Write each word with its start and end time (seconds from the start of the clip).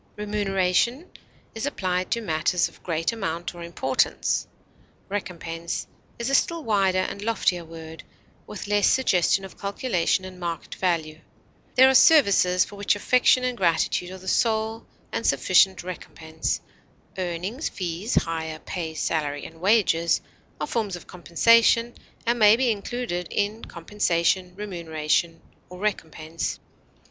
Remuneration 0.15 1.11
is 1.53 1.67
applied 1.67 2.09
to 2.09 2.21
matters 2.21 2.67
of 2.67 2.81
great 2.81 3.11
amount 3.13 3.53
or 3.53 3.61
importance. 3.61 4.47
Recompense 5.09 5.85
is 6.17 6.27
a 6.27 6.33
still 6.33 6.63
wider 6.63 6.97
and 6.97 7.21
loftier 7.21 7.63
word, 7.63 8.01
with 8.47 8.65
less 8.65 8.87
suggestion 8.87 9.45
of 9.45 9.59
calculation 9.59 10.25
and 10.25 10.39
market 10.39 10.73
value; 10.73 11.19
there 11.75 11.87
are 11.87 11.93
services 11.93 12.65
for 12.65 12.77
which 12.77 12.95
affection 12.95 13.43
and 13.43 13.55
gratitude 13.55 14.09
are 14.09 14.17
the 14.17 14.27
sole 14.27 14.87
and 15.11 15.27
sufficient 15.27 15.83
recompense; 15.83 16.61
earnings, 17.19 17.69
fees, 17.69 18.15
hire, 18.23 18.57
pay, 18.57 18.95
salary, 18.95 19.45
and 19.45 19.61
wages 19.61 20.19
are 20.59 20.65
forms 20.65 20.95
of 20.95 21.05
compensation 21.05 21.93
and 22.25 22.39
may 22.39 22.55
be 22.55 22.71
included 22.71 23.27
in 23.29 23.63
compensation, 23.63 24.55
remuneration, 24.55 25.43
or 25.69 25.77
recompense. 25.77 26.59